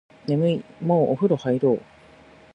[0.25, 1.81] 眠いもうお風呂入ろう